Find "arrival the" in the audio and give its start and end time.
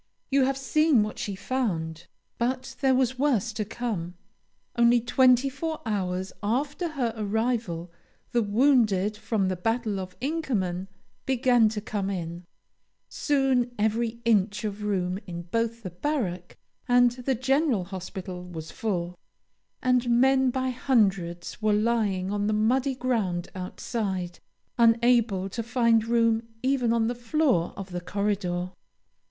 7.15-8.41